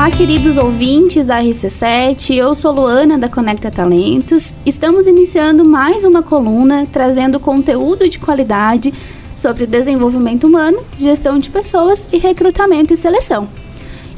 [0.00, 2.34] Olá, queridos ouvintes da RC7.
[2.34, 4.54] Eu sou Luana da Conecta Talentos.
[4.64, 8.94] Estamos iniciando mais uma coluna trazendo conteúdo de qualidade
[9.36, 13.46] sobre desenvolvimento humano, gestão de pessoas e recrutamento e seleção.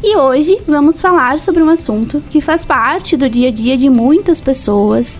[0.04, 3.90] E hoje vamos falar sobre um assunto que faz parte do dia a dia de
[3.90, 5.18] muitas pessoas.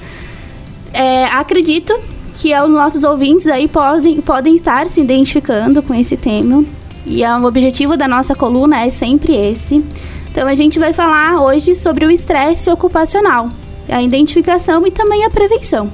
[0.93, 1.93] É, acredito
[2.37, 6.65] que os nossos ouvintes aí podem, podem estar se identificando com esse tema.
[7.05, 9.85] E o objetivo da nossa coluna é sempre esse
[10.33, 13.51] então a gente vai falar hoje sobre o estresse ocupacional,
[13.87, 15.91] a identificação e também a prevenção.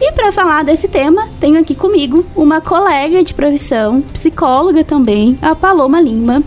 [0.00, 5.56] E para falar desse tema, tenho aqui comigo uma colega de profissão, psicóloga também, a
[5.56, 6.40] Paloma Lima.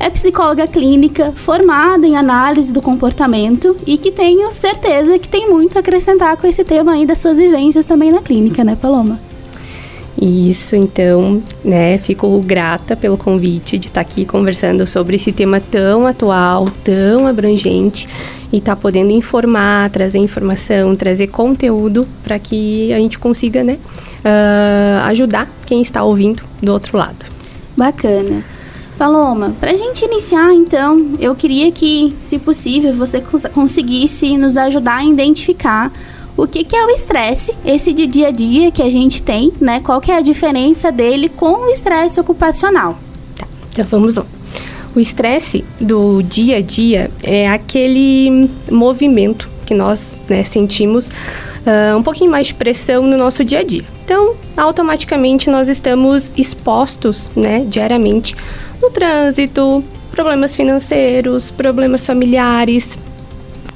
[0.00, 5.76] É psicóloga clínica, formada em análise do comportamento e que tenho certeza que tem muito
[5.76, 9.20] a acrescentar com esse tema aí das suas vivências também na clínica, né, Paloma?
[10.20, 16.06] Isso, então, né, fico grata pelo convite de estar aqui conversando sobre esse tema tão
[16.06, 18.08] atual, tão abrangente
[18.50, 23.78] e estar tá podendo informar, trazer informação, trazer conteúdo para que a gente consiga, né,
[24.24, 27.26] uh, ajudar quem está ouvindo do outro lado.
[27.76, 28.42] Bacana.
[28.96, 33.22] Paloma, para a gente iniciar, então, eu queria que, se possível, você
[33.52, 35.92] conseguisse nos ajudar a identificar
[36.36, 39.52] o que, que é o estresse, esse de dia a dia que a gente tem,
[39.60, 39.80] né?
[39.80, 42.98] Qual que é a diferença dele com o estresse ocupacional?
[43.36, 44.26] Tá, então vamos lá.
[44.94, 52.02] O estresse do dia a dia é aquele movimento que nós né, sentimos uh, um
[52.02, 53.84] pouquinho mais de pressão no nosso dia a dia.
[54.04, 58.36] Então, automaticamente nós estamos expostos, né, diariamente
[58.80, 62.96] no trânsito, problemas financeiros, problemas familiares,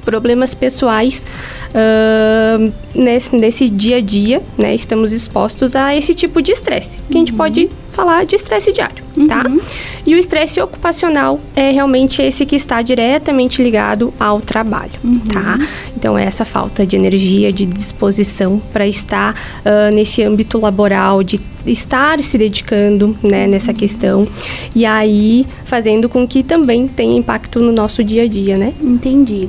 [0.05, 1.24] problemas pessoais
[1.70, 4.74] uh, nesse, nesse dia a dia, né?
[4.74, 7.38] Estamos expostos a esse tipo de estresse, que a gente uhum.
[7.38, 9.48] pode falar de estresse diário, tá?
[9.48, 9.58] uhum.
[9.58, 9.64] tá?
[10.06, 15.18] E o estresse ocupacional é realmente esse que está diretamente ligado ao trabalho, uhum.
[15.20, 15.58] tá?
[15.96, 21.40] Então, é essa falta de energia, de disposição para estar uh, nesse âmbito laboral, de
[21.66, 24.27] estar se dedicando né, nessa questão
[24.74, 28.72] e aí fazendo com que também tenha impacto no nosso dia a dia, né?
[28.83, 29.48] Entendi.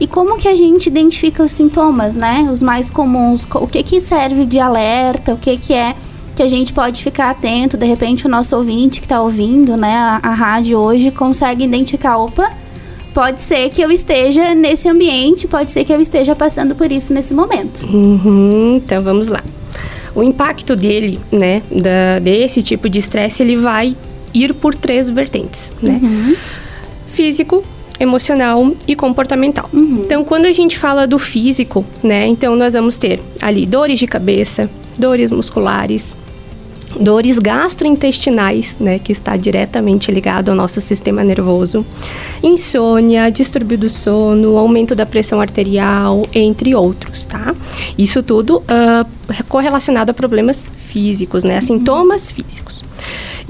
[0.00, 2.48] E como que a gente identifica os sintomas, né?
[2.50, 5.94] Os mais comuns, o que que serve de alerta, o que que é
[6.34, 9.94] que a gente pode ficar atento, de repente o nosso ouvinte que está ouvindo, né,
[9.94, 12.50] a, a rádio hoje consegue identificar, opa,
[13.12, 17.12] pode ser que eu esteja nesse ambiente, pode ser que eu esteja passando por isso
[17.12, 17.84] nesse momento.
[17.84, 19.42] Uhum, então vamos lá.
[20.14, 23.94] O impacto dele, né, da, desse tipo de estresse, ele vai
[24.32, 26.00] ir por três vertentes, né?
[26.02, 26.36] Uhum.
[27.08, 27.62] Físico,
[28.00, 29.68] emocional e comportamental.
[29.72, 30.02] Uhum.
[30.04, 34.06] Então, quando a gente fala do físico, né, então nós vamos ter ali dores de
[34.06, 34.68] cabeça,
[34.98, 36.16] dores musculares,
[36.98, 41.84] dores gastrointestinais, né, que está diretamente ligado ao nosso sistema nervoso,
[42.42, 47.54] insônia, distúrbio do sono, aumento da pressão arterial, entre outros, tá?
[47.96, 52.82] Isso tudo uh, correlacionado a problemas físicos, né, a sintomas físicos.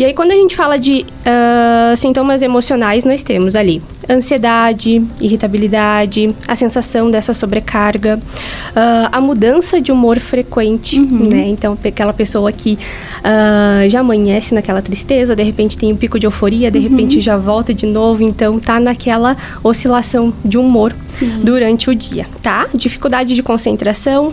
[0.00, 6.34] E aí, quando a gente fala de uh, sintomas emocionais, nós temos ali ansiedade, irritabilidade,
[6.48, 11.28] a sensação dessa sobrecarga, uh, a mudança de humor frequente, uhum.
[11.28, 11.48] né?
[11.48, 12.78] Então, aquela pessoa que
[13.18, 16.84] uh, já amanhece naquela tristeza, de repente tem um pico de euforia, de uhum.
[16.84, 21.42] repente já volta de novo, então tá naquela oscilação de humor Sim.
[21.44, 22.66] durante o dia, tá?
[22.72, 24.32] Dificuldade de concentração,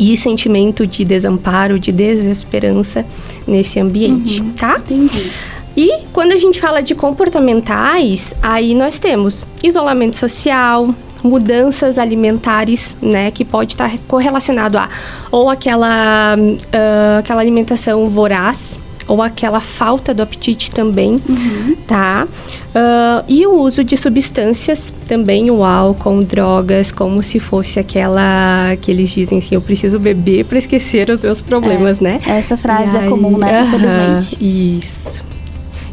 [0.00, 3.04] e sentimento de desamparo, de desesperança
[3.46, 4.78] nesse ambiente, uhum, tá?
[4.78, 5.30] Entendi.
[5.76, 10.88] E quando a gente fala de comportamentais, aí nós temos isolamento social,
[11.22, 14.88] mudanças alimentares, né, que pode estar correlacionado a
[15.30, 18.78] ou aquela uh, aquela alimentação voraz,
[19.10, 21.76] ou aquela falta do apetite também, uhum.
[21.84, 22.28] tá?
[22.68, 28.88] Uh, e o uso de substâncias também, o álcool, drogas, como se fosse aquela que
[28.88, 32.20] eles dizem assim, eu preciso beber para esquecer os meus problemas, é, né?
[32.24, 33.64] Essa frase é comum, né?
[33.66, 34.38] Infelizmente.
[34.40, 35.29] Isso.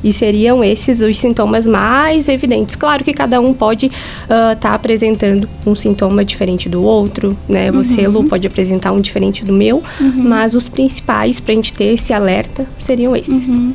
[0.04, 2.76] E seriam esses os sintomas mais evidentes.
[2.76, 7.72] Claro que cada um pode estar uh, tá apresentando um sintoma diferente do outro, né?
[7.72, 8.14] Você, uhum.
[8.14, 10.24] Lu, pode apresentar um diferente do meu, uhum.
[10.24, 13.48] mas os principais para a gente ter esse alerta seriam esses.
[13.48, 13.74] Uhum.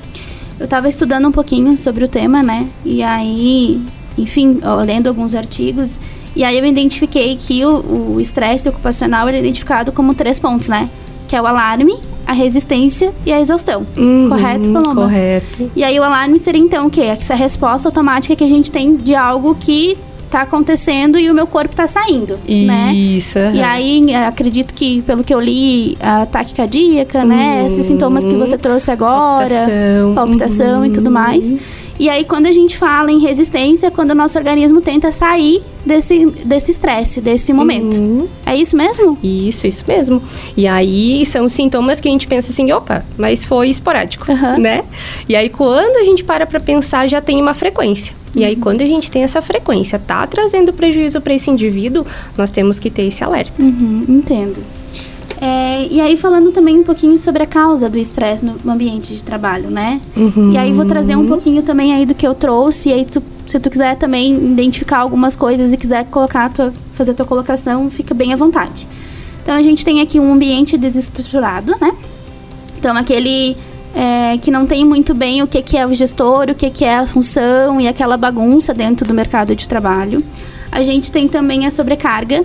[0.58, 2.68] Eu estava estudando um pouquinho sobre o tema, né?
[2.84, 3.80] E aí,
[4.16, 5.98] enfim, lendo alguns artigos,
[6.34, 10.88] e aí eu identifiquei que o estresse ocupacional é identificado como três pontos, né?
[11.28, 11.98] Que é o alarme,
[12.32, 13.86] a resistência e a exaustão.
[13.96, 15.02] Uhum, correto, Paloma?
[15.02, 15.70] Correto.
[15.76, 17.02] E aí o alarme seria então o quê?
[17.02, 19.96] Essa resposta automática que a gente tem de algo que
[20.30, 22.94] tá acontecendo e o meu corpo tá saindo, né?
[22.94, 23.38] Isso.
[23.38, 23.54] Uhum.
[23.54, 27.26] E aí, acredito que, pelo que eu li, ataque cardíaca, uhum.
[27.26, 27.66] né?
[27.66, 30.86] Esses sintomas que você trouxe agora, palpitação, palpitação uhum.
[30.86, 31.12] e tudo uhum.
[31.12, 31.54] mais.
[31.98, 35.62] E aí, quando a gente fala em resistência, é quando o nosso organismo tenta sair
[35.84, 37.98] desse desse estresse, desse momento.
[37.98, 38.28] Uhum.
[38.46, 39.18] É isso mesmo?
[39.22, 40.22] Isso, isso mesmo.
[40.56, 44.58] E aí são sintomas que a gente pensa assim, opa, mas foi esporádico, uhum.
[44.58, 44.84] né?
[45.28, 48.14] E aí quando a gente para para pensar, já tem uma frequência.
[48.34, 48.60] E aí, uhum.
[48.60, 52.06] quando a gente tem essa frequência, tá trazendo prejuízo para esse indivíduo,
[52.36, 53.62] nós temos que ter esse alerta.
[53.62, 54.64] Uhum, entendo.
[55.40, 59.24] É, e aí falando também um pouquinho sobre a causa do estresse no ambiente de
[59.24, 60.00] trabalho, né?
[60.16, 60.52] Uhum.
[60.52, 63.22] E aí vou trazer um pouquinho também aí do que eu trouxe, e aí tu,
[63.46, 67.90] se tu quiser também identificar algumas coisas e quiser colocar tua, fazer a tua colocação,
[67.90, 68.86] fica bem à vontade.
[69.42, 71.92] Então a gente tem aqui um ambiente desestruturado, né?
[72.78, 73.56] Então aquele
[73.94, 76.84] é, que não tem muito bem o que, que é o gestor, o que, que
[76.84, 80.22] é a função e aquela bagunça dentro do mercado de trabalho.
[80.70, 82.44] A gente tem também a sobrecarga,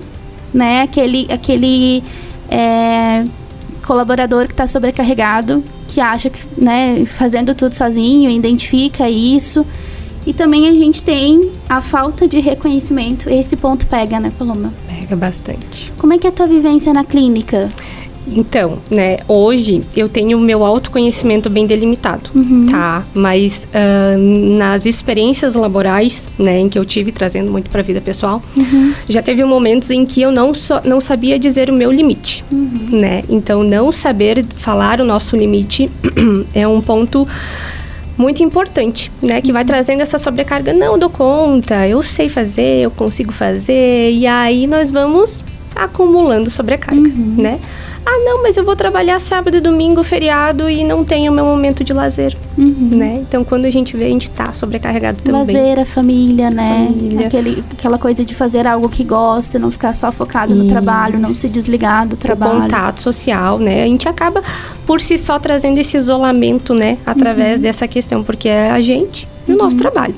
[0.53, 0.81] né?
[0.81, 2.03] Aquele, aquele
[2.49, 3.25] é,
[3.85, 9.65] colaborador que está sobrecarregado, que acha que, né, fazendo tudo sozinho, identifica isso.
[10.25, 13.29] E também a gente tem a falta de reconhecimento.
[13.29, 14.73] Esse ponto pega, né, Paloma?
[14.85, 15.89] Pega bastante.
[15.97, 17.69] Como é que é a tua vivência na clínica?
[18.35, 22.67] Então, né, hoje eu tenho o meu autoconhecimento bem delimitado, uhum.
[22.69, 23.03] tá?
[23.13, 24.17] Mas uh,
[24.57, 28.93] nas experiências laborais, né, em que eu tive trazendo muito para a vida pessoal, uhum.
[29.07, 32.89] já teve momentos em que eu não, so, não sabia dizer o meu limite, uhum.
[32.91, 33.23] né?
[33.29, 35.89] Então, não saber falar o nosso limite
[36.53, 37.27] é um ponto
[38.17, 39.41] muito importante, né?
[39.41, 39.67] Que vai uhum.
[39.67, 40.73] trazendo essa sobrecarga.
[40.73, 44.11] Não, dou conta, eu sei fazer, eu consigo fazer.
[44.11, 45.43] E aí nós vamos
[45.75, 47.35] acumulando sobrecarga, uhum.
[47.37, 47.59] né?
[48.09, 51.83] Ah, não, mas eu vou trabalhar sábado e domingo, feriado e não tenho meu momento
[51.83, 52.89] de lazer, uhum.
[52.93, 53.15] né?
[53.19, 55.41] Então, quando a gente vê, a gente tá sobrecarregado também.
[55.41, 56.87] Lazer, a família, né?
[56.87, 57.27] Família.
[57.27, 60.63] Aquele, aquela coisa de fazer algo que gosta, não ficar só focado Isso.
[60.63, 62.59] no trabalho, não se desligar do trabalho.
[62.59, 63.83] O contato social, né?
[63.83, 64.41] A gente acaba,
[64.85, 66.97] por si só, trazendo esse isolamento, né?
[67.05, 67.63] Através uhum.
[67.63, 69.63] dessa questão, porque é a gente e o uhum.
[69.63, 70.15] nosso trabalho.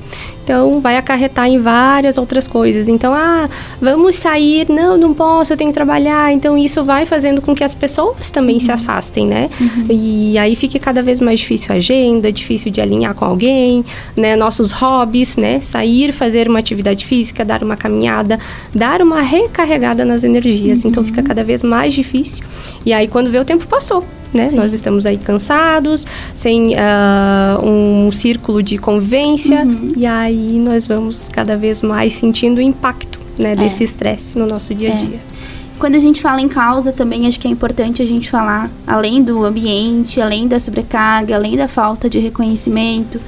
[0.49, 2.87] Então, vai acarretar em várias outras coisas.
[2.87, 3.47] Então, ah,
[3.79, 6.33] vamos sair, não, não posso, eu tenho que trabalhar.
[6.33, 8.61] Então, isso vai fazendo com que as pessoas também uhum.
[8.61, 9.47] se afastem, né?
[9.61, 9.85] Uhum.
[9.91, 13.85] E aí fique cada vez mais difícil a agenda, difícil de alinhar com alguém,
[14.17, 14.35] né?
[14.35, 15.61] Nossos hobbies, né?
[15.61, 18.39] Sair, fazer uma atividade física, dar uma caminhada,
[18.73, 20.83] dar uma recarregada nas energias.
[20.83, 21.27] Então, fica uhum.
[21.27, 22.43] cada vez mais difícil.
[22.83, 24.03] E aí, quando vê, o tempo passou
[24.33, 24.45] né?
[24.45, 24.57] Sim.
[24.57, 29.91] Nós estamos aí cansados, sem uh, um círculo de convivência, uhum.
[29.95, 33.55] e aí nós vamos cada vez mais sentindo o impacto né, é.
[33.55, 34.95] desse estresse no nosso dia a é.
[34.97, 35.15] dia.
[35.15, 35.39] É.
[35.79, 39.23] Quando a gente fala em causa, também acho que é importante a gente falar, além
[39.23, 43.19] do ambiente, além da sobrecarga, além da falta de reconhecimento,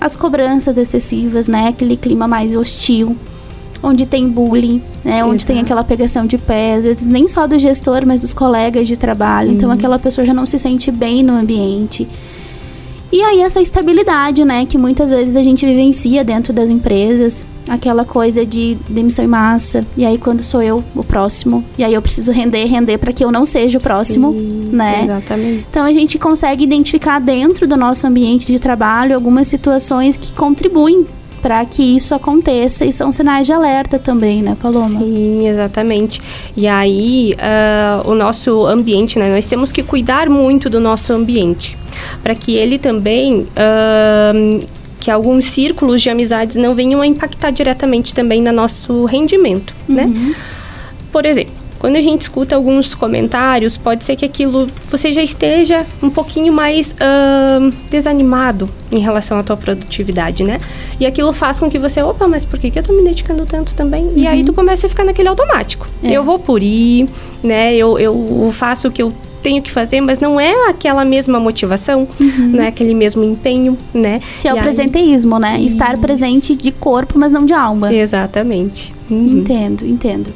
[0.00, 1.68] as cobranças excessivas, né?
[1.68, 3.14] Aquele clima mais hostil
[3.82, 5.24] onde tem bullying, né?
[5.24, 8.86] Onde tem aquela pegação de pés, às vezes nem só do gestor, mas dos colegas
[8.86, 9.52] de trabalho.
[9.52, 9.74] Então, uhum.
[9.74, 12.06] Então aquela pessoa já não se sente bem no ambiente.
[13.12, 18.04] E aí essa estabilidade, né, que muitas vezes a gente vivencia dentro das empresas, aquela
[18.04, 22.00] coisa de demissão em massa, e aí quando sou eu o próximo, e aí eu
[22.00, 25.02] preciso render, render para que eu não seja o próximo, Sim, né?
[25.04, 25.66] Exatamente.
[25.68, 31.04] Então a gente consegue identificar dentro do nosso ambiente de trabalho algumas situações que contribuem
[31.40, 35.00] para que isso aconteça e são sinais de alerta também, né, Paloma?
[35.00, 36.20] Sim, exatamente.
[36.56, 41.76] E aí, uh, o nosso ambiente, né, nós temos que cuidar muito do nosso ambiente,
[42.22, 43.46] para que ele também.
[43.56, 49.74] Uh, que alguns círculos de amizades não venham a impactar diretamente também no nosso rendimento,
[49.88, 50.02] né?
[50.04, 50.10] uhum.
[50.10, 50.34] né?
[51.10, 55.86] Por exemplo, quando a gente escuta alguns comentários, pode ser que aquilo você já esteja
[56.02, 60.60] um pouquinho mais uh, desanimado em relação à tua produtividade, né?
[61.00, 63.46] E aquilo faz com que você, opa, mas por que, que eu tô me dedicando
[63.46, 64.04] tanto também?
[64.04, 64.12] Uhum.
[64.14, 65.88] E aí tu começa a ficar naquele automático.
[66.02, 66.12] É.
[66.12, 67.08] Eu vou por ir,
[67.42, 67.74] né?
[67.74, 69.10] Eu, eu faço o que eu
[69.42, 72.48] tenho que fazer, mas não é aquela mesma motivação, uhum.
[72.48, 74.20] não é aquele mesmo empenho, né?
[74.42, 74.62] Que é e o aí...
[74.62, 75.58] presenteísmo, né?
[75.62, 77.90] Estar presente de corpo, mas não de alma.
[77.90, 78.92] Exatamente.
[79.10, 79.38] Uhum.
[79.38, 80.30] Entendo, entendo.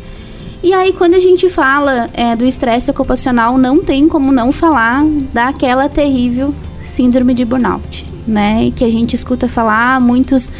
[0.64, 5.04] E aí, quando a gente fala é, do estresse ocupacional, não tem como não falar
[5.30, 6.54] daquela terrível
[6.86, 8.72] síndrome de burnout, né?
[8.74, 10.50] Que a gente escuta falar, muitos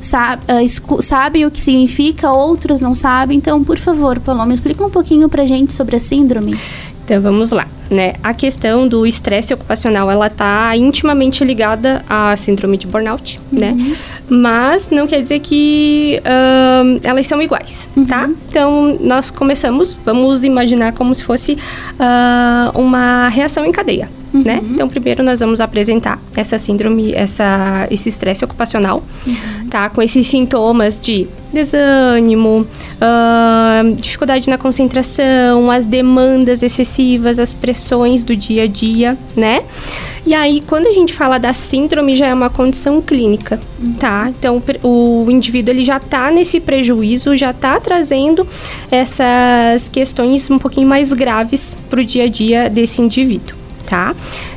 [0.00, 3.38] sabe, uh, sabem o que significa, outros não sabem.
[3.38, 6.58] Então, por favor, Paloma, explica um pouquinho pra gente sobre a síndrome.
[7.04, 8.14] Então vamos lá, né?
[8.22, 13.70] A questão do estresse ocupacional, ela está intimamente ligada à síndrome de burnout, né?
[13.70, 13.76] uhum.
[13.76, 13.96] né?
[14.34, 18.06] Mas não quer dizer que uh, elas são iguais, uhum.
[18.06, 18.30] tá?
[18.48, 24.42] Então nós começamos, vamos imaginar como se fosse uh, uma reação em cadeia, uhum.
[24.42, 24.60] né?
[24.70, 29.68] Então, primeiro nós vamos apresentar essa síndrome, essa, esse estresse ocupacional, uhum.
[29.70, 29.88] tá?
[29.90, 38.34] Com esses sintomas de desânimo, uh, dificuldade na concentração, as demandas excessivas, as pressões do
[38.34, 39.62] dia a dia, né?
[40.24, 43.60] E aí, quando a gente fala da síndrome, já é uma condição clínica,
[43.98, 44.28] tá?
[44.28, 48.46] Então, o indivíduo ele já tá nesse prejuízo, já tá trazendo
[48.90, 53.61] essas questões um pouquinho mais graves para o dia a dia desse indivíduo.
[53.86, 54.14] Tá?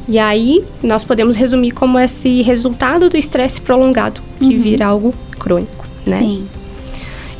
[0.07, 4.61] E aí nós podemos resumir como esse resultado do estresse prolongado que uhum.
[4.61, 6.17] vira algo crônico, né?
[6.17, 6.47] Sim.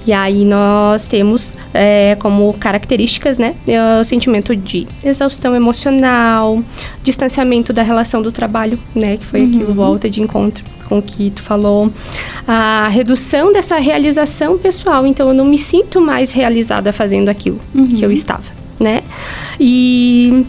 [0.06, 6.62] E aí nós temos é, como características, né, é, o sentimento de exaustão emocional,
[7.02, 9.48] distanciamento da relação do trabalho, né, que foi uhum.
[9.48, 11.92] aquilo volta de encontro com o que tu falou,
[12.48, 15.08] a redução dessa realização pessoal.
[15.08, 17.88] Então eu não me sinto mais realizada fazendo aquilo uhum.
[17.88, 18.44] que eu estava,
[18.80, 19.02] né?
[19.60, 20.46] E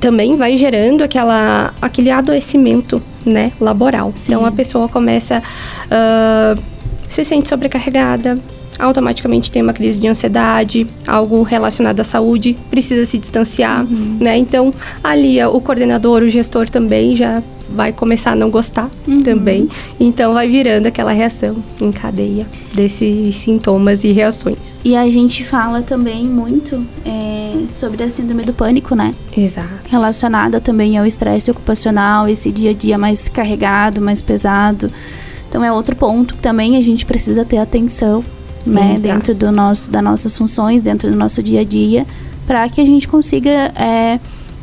[0.00, 4.12] também vai gerando aquela, aquele adoecimento, né, laboral.
[4.14, 4.32] Sim.
[4.32, 5.42] Então a pessoa começa
[5.86, 6.60] uh,
[7.08, 8.38] se sente sobrecarregada,
[8.78, 14.18] automaticamente tem uma crise de ansiedade, algo relacionado à saúde, precisa se distanciar, uhum.
[14.20, 14.38] né?
[14.38, 19.22] Então, ali o coordenador, o gestor também já vai começar a não gostar uhum.
[19.22, 19.68] também.
[19.98, 24.58] Então vai virando aquela reação em cadeia desses sintomas e reações.
[24.84, 29.14] E a gente fala também muito é, sobre a síndrome do pânico, né?
[29.36, 29.68] Exato.
[29.88, 34.90] Relacionada também ao estresse ocupacional, esse dia a dia mais carregado, mais pesado.
[35.48, 38.24] Então é outro ponto que também a gente precisa ter atenção
[38.66, 39.00] né, Exato.
[39.00, 42.06] dentro do nosso, das nossas funções, dentro do nosso dia a dia,
[42.46, 44.20] para que a gente consiga é,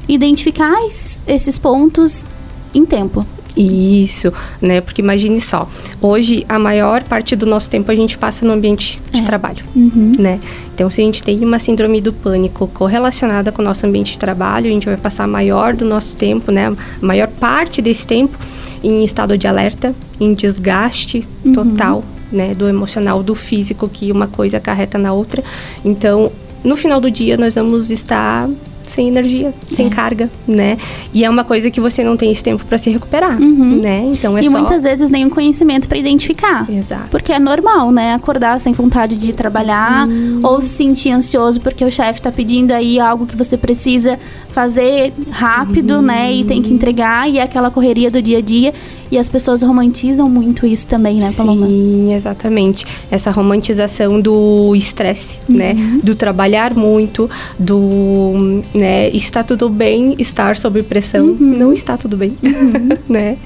[0.08, 2.28] identificar esses, esses pontos
[2.76, 3.26] em tempo.
[3.58, 4.82] Isso, né?
[4.82, 5.70] Porque imagine só,
[6.02, 9.24] hoje a maior parte do nosso tempo a gente passa no ambiente de é.
[9.24, 10.12] trabalho, uhum.
[10.20, 10.42] né?
[10.74, 14.20] Então, se a gente tem uma síndrome do pânico correlacionada com o nosso ambiente de
[14.20, 16.68] trabalho, a gente vai passar a maior do nosso tempo, né?
[16.68, 18.38] A maior parte desse tempo
[18.84, 21.54] em estado de alerta, em desgaste uhum.
[21.54, 25.42] total, né, do emocional, do físico, que uma coisa acarreta na outra.
[25.84, 26.32] Então,
[26.64, 28.50] no final do dia, nós vamos estar
[28.96, 29.90] sem energia, sem é.
[29.90, 30.78] carga, né?
[31.14, 33.82] E é uma coisa que você não tem esse tempo para se recuperar, uhum.
[33.82, 34.06] né?
[34.06, 34.52] Então é e só...
[34.52, 36.70] muitas vezes nenhum conhecimento para identificar.
[36.70, 37.10] Exato.
[37.12, 38.14] Porque é normal, né?
[38.14, 40.40] Acordar sem vontade de trabalhar uhum.
[40.42, 44.18] ou se sentir ansioso porque o chefe tá pedindo aí algo que você precisa
[44.56, 46.02] fazer rápido, uhum.
[46.02, 46.34] né?
[46.34, 48.74] E tem que entregar e é aquela correria do dia a dia.
[49.12, 51.68] E as pessoas romantizam muito isso também, né, Paloma?
[51.68, 52.86] Sim, exatamente.
[53.12, 55.74] Essa romantização do estresse, né?
[55.74, 55.96] uhum.
[55.96, 56.00] né?
[56.02, 59.10] Do trabalhar muito, do, né?
[59.10, 61.26] Está tudo bem estar sob pressão.
[61.26, 61.38] Uhum.
[61.38, 62.98] Não está tudo bem, uhum.
[63.10, 63.38] né?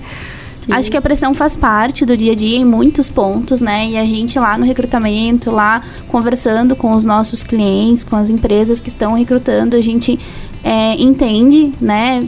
[0.70, 3.90] Acho que a pressão faz parte do dia a dia em muitos pontos, né?
[3.90, 8.80] E a gente lá no recrutamento, lá conversando com os nossos clientes, com as empresas
[8.80, 10.20] que estão recrutando, a gente
[10.64, 12.28] é, entende, né?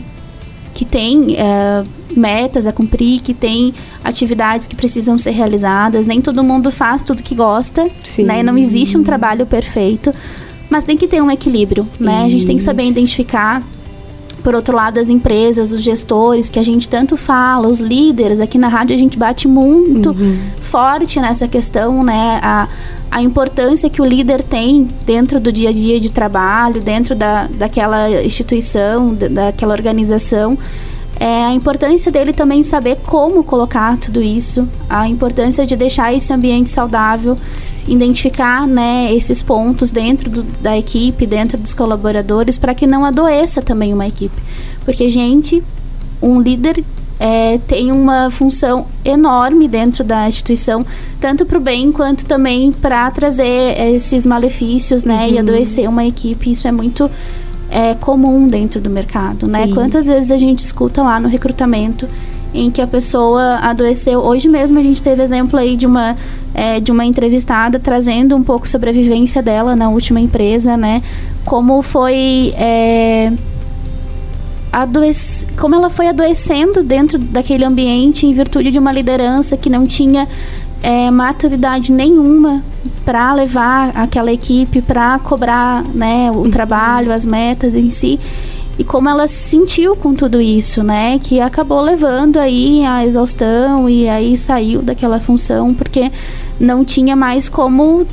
[0.74, 1.84] Que tem é,
[2.16, 3.74] metas a cumprir, que tem
[4.04, 6.08] atividades que precisam ser realizadas.
[6.08, 8.24] Nem todo mundo faz tudo que gosta, Sim.
[8.24, 8.44] né?
[8.44, 10.14] Não existe um trabalho perfeito,
[10.70, 12.18] mas tem que ter um equilíbrio, né?
[12.18, 12.26] Isso.
[12.26, 13.64] A gente tem que saber identificar
[14.42, 18.58] por outro lado, as empresas, os gestores, que a gente tanto fala, os líderes, aqui
[18.58, 20.38] na rádio a gente bate muito uhum.
[20.62, 22.40] forte nessa questão, né?
[22.42, 22.68] A,
[23.10, 27.48] a importância que o líder tem dentro do dia a dia de trabalho, dentro da,
[27.48, 30.58] daquela instituição, da, daquela organização
[31.22, 36.34] é, a importância dele também saber como colocar tudo isso, a importância de deixar esse
[36.34, 37.94] ambiente saudável, Sim.
[37.94, 43.62] identificar né, esses pontos dentro do, da equipe, dentro dos colaboradores, para que não adoeça
[43.62, 44.42] também uma equipe.
[44.84, 45.64] Porque, gente,
[46.20, 46.84] um líder
[47.20, 50.84] é, tem uma função enorme dentro da instituição,
[51.20, 55.34] tanto para o bem quanto também para trazer esses malefícios, né, uhum.
[55.34, 56.50] e adoecer uma equipe.
[56.50, 57.12] Isso é muito
[57.72, 59.66] é, comum dentro do mercado, né?
[59.66, 59.74] Sim.
[59.74, 62.08] Quantas vezes a gente escuta lá no recrutamento
[62.54, 64.20] em que a pessoa adoeceu.
[64.20, 66.18] Hoje mesmo a gente teve exemplo aí de uma,
[66.54, 71.02] é, de uma entrevistada trazendo um pouco sobre a vivência dela na última empresa, né?
[71.46, 72.54] Como foi.
[72.58, 73.32] É,
[74.72, 75.48] adoece...
[75.58, 80.28] Como ela foi adoecendo dentro daquele ambiente em virtude de uma liderança que não tinha
[80.84, 82.62] é, maturidade nenhuma
[83.06, 88.20] para levar aquela equipe para cobrar né, o trabalho, as metas em si.
[88.80, 91.20] E como ela se sentiu com tudo isso, né?
[91.20, 96.12] Que acabou levando aí a exaustão e aí saiu daquela função porque
[96.60, 98.08] não tinha mais como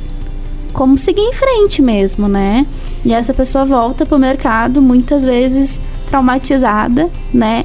[0.71, 2.67] como seguir em frente mesmo, né?
[3.03, 7.63] E essa pessoa volta para o mercado muitas vezes traumatizada, né?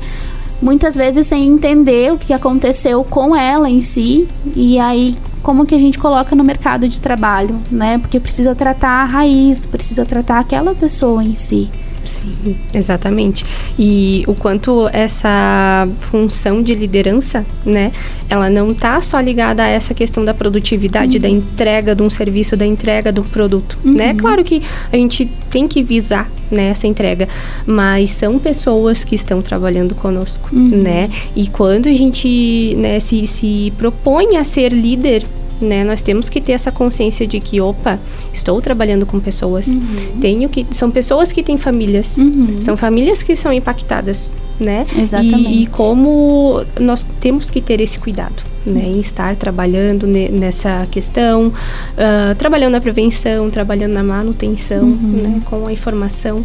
[0.65, 5.75] muitas vezes sem entender o que aconteceu com ela em si e aí como que
[5.75, 7.99] a gente coloca no mercado de trabalho, né?
[7.99, 11.71] Porque precisa tratar a raiz, precisa tratar aquela pessoa em si,
[12.07, 13.45] Sim, exatamente.
[13.79, 17.93] E o quanto essa função de liderança, né,
[18.29, 21.23] ela não está só ligada a essa questão da produtividade, uhum.
[21.23, 23.91] da entrega de um serviço, da entrega do produto, né?
[23.91, 23.97] uhum.
[23.97, 24.15] né?
[24.15, 27.29] Claro que a gente tem que visar né, essa entrega,
[27.67, 30.83] mas são pessoas que estão trabalhando conosco, uhum.
[30.83, 31.11] né?
[31.35, 35.25] E quando a gente, né, se, se propõe a ser líder
[35.61, 35.85] né?
[35.85, 37.99] Nós temos que ter essa consciência de que, opa,
[38.33, 40.21] estou trabalhando com pessoas, uhum.
[40.21, 42.59] tenho que são pessoas que têm famílias, uhum.
[42.61, 44.87] são famílias que são impactadas, né?
[44.97, 45.49] Exatamente.
[45.49, 48.54] E, e como nós temos que ter esse cuidado.
[48.67, 55.21] Né, em estar trabalhando nessa questão, uh, trabalhando na prevenção, trabalhando na manutenção, uhum.
[55.23, 56.43] né, com a informação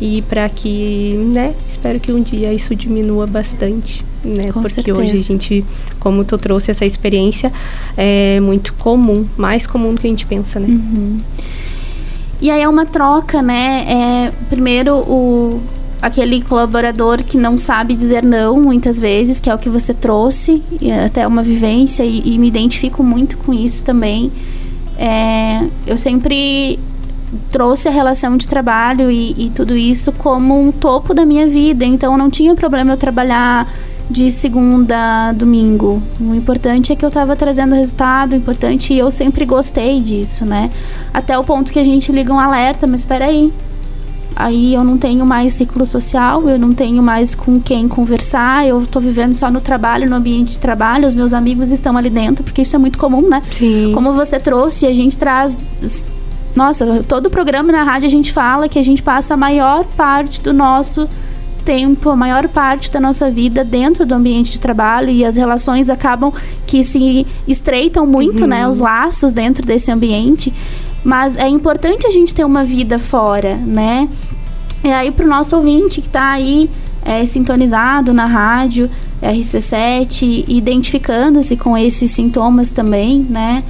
[0.00, 4.50] e para que, né, espero que um dia isso diminua bastante, né?
[4.50, 4.98] Com Porque certeza.
[4.98, 5.64] hoje a gente,
[6.00, 7.52] como tu trouxe essa experiência,
[7.96, 10.68] é muito comum, mais comum do que a gente pensa, né?
[10.68, 11.18] Uhum.
[12.40, 13.84] E aí é uma troca, né?
[13.86, 15.60] É, primeiro o
[16.00, 20.62] aquele colaborador que não sabe dizer não muitas vezes, que é o que você trouxe,
[20.80, 24.30] e até uma vivência e, e me identifico muito com isso também.
[24.98, 26.78] É, eu sempre
[27.50, 31.84] trouxe a relação de trabalho e, e, tudo isso como um topo da minha vida,
[31.84, 33.70] então não tinha problema eu trabalhar
[34.10, 36.02] de segunda a domingo.
[36.20, 40.44] O importante é que eu estava trazendo resultado, o importante e eu sempre gostei disso,
[40.44, 40.70] né?
[41.14, 43.52] Até o ponto que a gente liga um alerta, mas espera aí.
[44.44, 48.82] Aí eu não tenho mais ciclo social, eu não tenho mais com quem conversar, eu
[48.82, 52.42] estou vivendo só no trabalho, no ambiente de trabalho, os meus amigos estão ali dentro,
[52.42, 53.42] porque isso é muito comum, né?
[53.50, 53.92] Sim.
[53.94, 55.58] Como você trouxe, a gente traz
[56.54, 59.84] nossa, todo o programa na rádio a gente fala que a gente passa a maior
[59.96, 61.08] parte do nosso
[61.64, 65.88] tempo, a maior parte da nossa vida dentro do ambiente de trabalho e as relações
[65.88, 66.32] acabam
[66.66, 68.62] que se estreitam muito, né, uhum.
[68.64, 70.52] né, os laços dentro desse ambiente.
[71.04, 74.08] Mas é importante a gente ter uma vida fora, né?
[74.82, 76.70] E aí para o nosso ouvinte que está aí
[77.04, 78.90] é, sintonizado na rádio
[79.22, 83.62] RC7, identificando-se com esses sintomas também, né?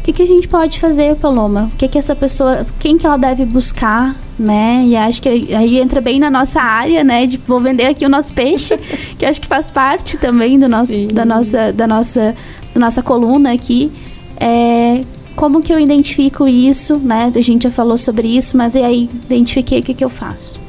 [0.00, 1.70] O que, que a gente pode fazer, Paloma?
[1.72, 4.84] O que, que essa pessoa, quem que ela deve buscar, né?
[4.86, 7.26] E acho que aí entra bem na nossa área, né?
[7.26, 8.76] De vou vender aqui o nosso peixe,
[9.18, 12.34] que acho que faz parte também do nosso, da nossa, da nossa,
[12.74, 13.90] da nossa coluna aqui.
[14.38, 15.02] É,
[15.36, 17.30] como que eu identifico isso, né?
[17.34, 20.60] A gente já falou sobre isso, mas e aí identifiquei o que, que eu faço?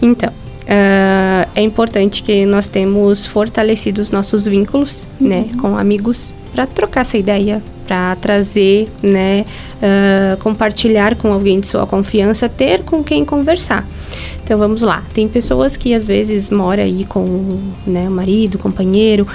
[0.00, 5.36] Então, uh, é importante que nós temos fortalecido os nossos vínculos, né?
[5.36, 5.42] uhum.
[5.42, 5.48] né?
[5.60, 9.44] Com amigos, para trocar essa ideia, para trazer, né,
[9.76, 13.86] uh, compartilhar com alguém de sua confiança, ter com quem conversar.
[14.44, 19.26] Então vamos lá, tem pessoas que às vezes mora aí com né, o marido, companheiro,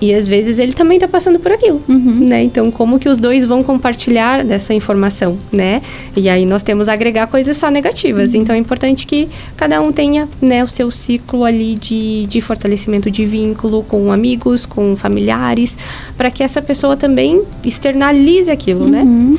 [0.00, 2.28] e às vezes ele também está passando por aquilo, uhum.
[2.28, 2.42] né?
[2.44, 5.82] Então, como que os dois vão compartilhar dessa informação, né?
[6.16, 8.32] E aí nós temos a agregar coisas só negativas.
[8.32, 8.40] Uhum.
[8.40, 13.10] Então, é importante que cada um tenha, né, o seu ciclo ali de, de fortalecimento
[13.10, 15.76] de vínculo com amigos, com familiares,
[16.16, 19.02] para que essa pessoa também externalize aquilo, né?
[19.02, 19.32] uhum.
[19.32, 19.38] né?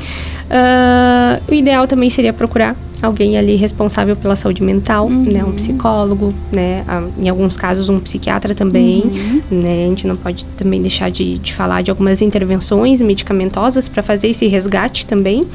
[0.50, 5.24] Uh, o ideal também seria procurar alguém ali responsável pela saúde mental, uhum.
[5.24, 6.84] né, um psicólogo, né,
[7.18, 9.42] em alguns casos um psiquiatra também, uhum.
[9.50, 14.02] né, a gente não pode também deixar de, de falar de algumas intervenções medicamentosas para
[14.02, 15.46] fazer esse resgate também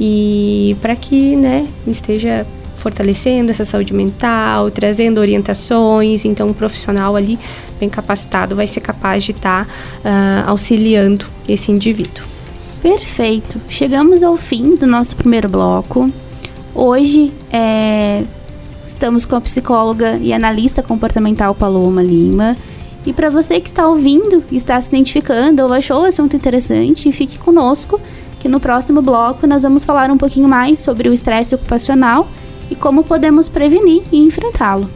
[0.00, 2.46] e para que, né, esteja
[2.76, 7.36] fortalecendo essa saúde mental, trazendo orientações, então um profissional ali
[7.80, 9.70] bem capacitado vai ser capaz de estar tá,
[10.08, 12.24] uh, auxiliando esse indivíduo.
[12.80, 13.60] Perfeito.
[13.68, 16.08] Chegamos ao fim do nosso primeiro bloco.
[16.78, 18.22] Hoje é,
[18.84, 22.54] estamos com a psicóloga e analista comportamental Paloma Lima.
[23.06, 27.38] E para você que está ouvindo, está se identificando ou achou o assunto interessante, fique
[27.38, 27.98] conosco,
[28.40, 32.28] que no próximo bloco nós vamos falar um pouquinho mais sobre o estresse ocupacional
[32.70, 34.90] e como podemos prevenir e enfrentá-lo.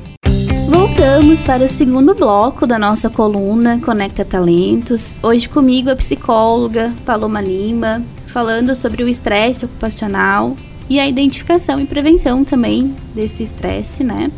[0.69, 5.19] Voltamos para o segundo bloco da nossa coluna Conecta Talentos.
[5.23, 10.55] Hoje comigo a psicóloga Paloma Lima, falando sobre o estresse ocupacional
[10.91, 14.29] e a identificação e prevenção também desse estresse, né?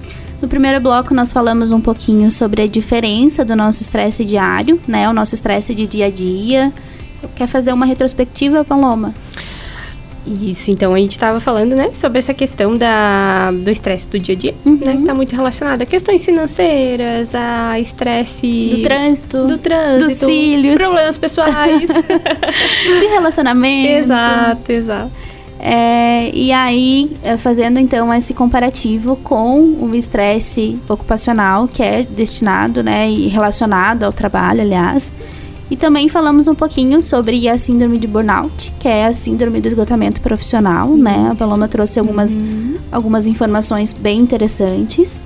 [0.41, 5.09] No primeiro bloco nós falamos um pouquinho sobre a diferença do nosso estresse diário, né?
[5.09, 6.71] O nosso estresse de dia a dia.
[7.35, 9.15] Quer fazer uma retrospectiva, Paloma?
[10.27, 14.37] Isso, então a gente estava falando, né, sobre essa questão da, do estresse do dia
[14.37, 14.79] a dia, uhum.
[14.81, 18.77] né, que está muito relacionada a questões financeiras, a estresse...
[18.77, 19.47] Do trânsito.
[19.49, 20.09] Do trânsito.
[20.09, 20.77] Dos filhos.
[20.77, 21.89] Problemas pessoais.
[23.01, 23.95] de relacionamento.
[23.95, 25.11] Exato, exato.
[25.65, 32.83] É, e aí, é, fazendo então esse comparativo com o estresse ocupacional, que é destinado
[32.83, 35.15] né, e relacionado ao trabalho, aliás.
[35.71, 39.69] E também falamos um pouquinho sobre a síndrome de burnout, que é a síndrome do
[39.69, 41.29] esgotamento profissional, né?
[41.31, 42.77] A Paloma trouxe algumas, uhum.
[42.91, 45.19] algumas informações bem interessantes,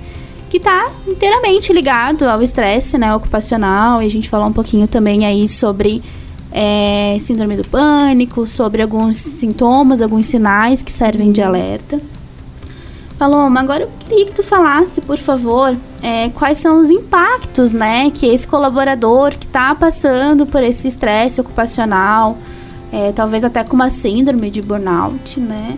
[0.49, 5.25] que está inteiramente ligado ao estresse, né, ocupacional, e a gente falou um pouquinho também
[5.25, 6.01] aí sobre
[6.51, 11.99] é, síndrome do pânico, sobre alguns sintomas, alguns sinais que servem de alerta.
[13.17, 18.11] Paloma, agora eu queria que tu falasse, por favor, é, quais são os impactos, né,
[18.11, 22.37] que esse colaborador que está passando por esse estresse ocupacional,
[22.91, 25.75] é, talvez até com uma síndrome de burnout, né,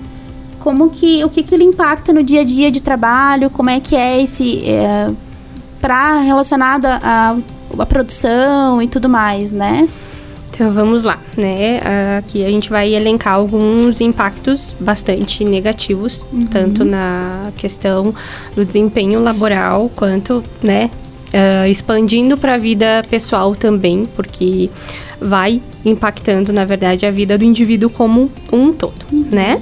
[0.60, 3.80] como que, o que que ele impacta no dia a dia de trabalho, como é
[3.80, 5.10] que é esse, é,
[5.80, 7.38] para relacionado a
[7.88, 9.88] produção e tudo mais, né?
[10.52, 11.80] Então vamos lá, né?
[12.18, 16.46] Aqui a gente vai elencar alguns impactos bastante negativos, uhum.
[16.48, 18.14] tanto na questão
[18.56, 20.90] do desempenho laboral quanto, né,
[21.34, 24.70] uh, expandindo para a vida pessoal também, porque
[25.20, 29.26] vai impactando, na verdade, a vida do indivíduo como um todo, uhum.
[29.32, 29.62] né?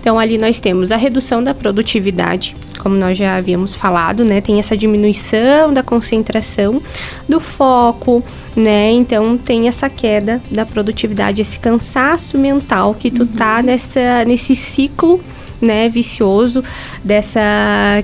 [0.00, 4.40] Então ali nós temos a redução da produtividade, como nós já havíamos falado, né?
[4.40, 6.80] Tem essa diminuição da concentração,
[7.28, 8.22] do foco,
[8.54, 8.92] né?
[8.92, 13.28] Então tem essa queda da produtividade, esse cansaço mental que tu uhum.
[13.28, 15.20] tá nessa nesse ciclo
[15.60, 16.62] né, vicioso
[17.04, 17.40] dessa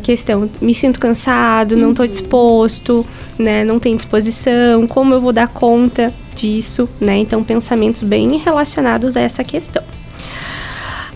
[0.02, 0.48] questão.
[0.60, 2.10] Me sinto cansado, não estou uhum.
[2.10, 3.06] disposto,
[3.38, 7.18] né, não tenho disposição, como eu vou dar conta disso, né?
[7.18, 9.82] Então pensamentos bem relacionados a essa questão.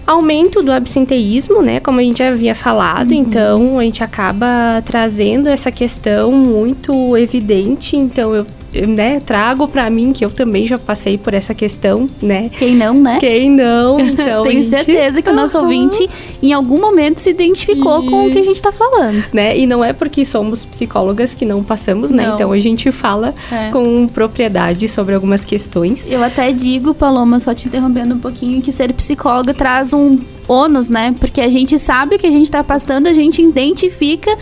[0.07, 1.81] Aumento do absenteísmo, né?
[1.81, 3.17] Como a gente já havia falado, uhum.
[3.17, 7.97] então a gente acaba trazendo essa questão muito evidente.
[7.97, 8.47] Então eu
[8.87, 12.51] né, trago para mim que eu também já passei por essa questão, né?
[12.59, 13.19] Quem não, né?
[13.21, 14.43] Quem não, então.
[14.43, 14.69] Tenho gente...
[14.69, 16.09] certeza que o nosso ouvinte
[16.43, 18.11] em algum momento se identificou Isso.
[18.11, 19.25] com o que a gente tá falando.
[19.33, 19.57] Né?
[19.57, 22.31] E não é porque somos psicólogas que não passamos, né?
[22.35, 23.71] Então a gente fala é.
[23.71, 26.07] com propriedade sobre algumas questões.
[26.07, 30.19] Eu até digo, Paloma, só te interrompendo um pouquinho, que ser psicóloga traz um
[30.49, 31.15] ônus, né?
[31.19, 34.37] Porque a gente sabe o que a gente tá passando, a gente identifica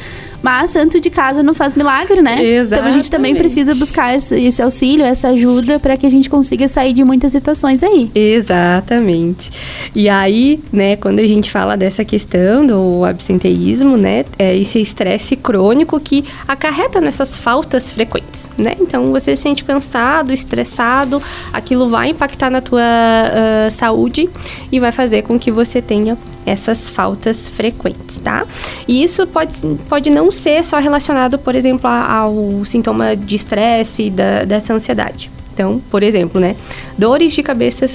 [0.45, 2.45] mas santo de casa não faz milagre, né?
[2.45, 2.67] Exatamente.
[2.67, 6.29] Então a gente também precisa buscar esse, esse auxílio, essa ajuda para que a gente
[6.29, 8.11] consiga sair de muitas situações aí.
[8.15, 9.51] Exatamente.
[9.95, 15.35] E aí, né, quando a gente fala dessa questão do absenteísmo, né, é esse estresse
[15.35, 18.77] crônico que acarreta nessas faltas frequentes, né?
[18.79, 21.23] Então você se sente cansado, estressado,
[21.55, 24.29] aquilo vai impactar na tua uh, saúde
[24.71, 25.94] e vai fazer com que você tenha
[26.47, 28.47] essas faltas frequentes, tá?
[28.87, 29.53] E isso pode,
[29.89, 35.31] pode não ser só relacionado, por exemplo, ao sintoma de estresse, da, dessa ansiedade.
[35.53, 36.57] Então, por exemplo, né,
[36.99, 37.87] dores de cabeça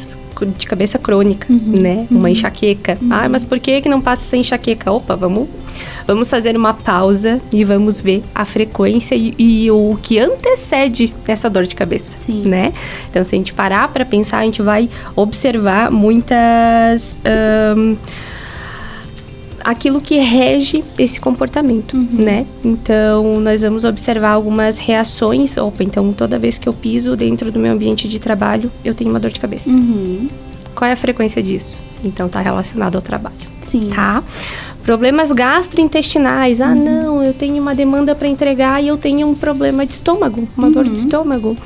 [0.57, 2.07] de cabeça crônica, uhum, né?
[2.09, 2.17] Uhum.
[2.17, 2.97] Uma enxaqueca.
[3.01, 3.09] Uhum.
[3.11, 4.89] Ah, mas por que que não passa essa enxaqueca?
[4.89, 5.49] Opa, vamos
[6.09, 11.47] vamos fazer uma pausa e vamos ver a frequência e, e o que antecede essa
[11.47, 12.41] dor de cabeça, Sim.
[12.47, 12.73] né?
[13.07, 17.19] Então, se a gente parar para pensar, a gente vai observar muitas
[17.77, 17.95] um,
[19.63, 22.07] aquilo que rege esse comportamento, uhum.
[22.13, 22.47] né?
[22.65, 25.57] Então, nós vamos observar algumas reações.
[25.57, 29.11] Opa, então toda vez que eu piso dentro do meu ambiente de trabalho, eu tenho
[29.11, 29.69] uma dor de cabeça.
[29.69, 30.27] Uhum.
[30.73, 31.79] Qual é a frequência disso?
[32.03, 33.35] Então, está relacionado ao trabalho.
[33.61, 33.89] Sim.
[33.89, 34.23] Tá?
[34.83, 36.61] Problemas gastrointestinais.
[36.61, 36.75] Ah, uhum.
[36.83, 40.69] não, eu tenho uma demanda para entregar e eu tenho um problema de estômago, uma
[40.69, 40.95] dor de uhum.
[40.95, 41.57] estômago,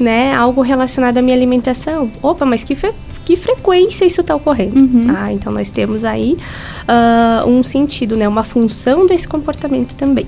[0.00, 0.34] né?
[0.34, 2.10] Algo relacionado à minha alimentação.
[2.22, 2.74] Opa, mas que
[3.24, 4.78] que frequência isso está ocorrendo.
[4.78, 5.06] Uhum.
[5.16, 6.36] Ah, então nós temos aí
[6.88, 10.26] uh, um sentido, né, uma função desse comportamento também.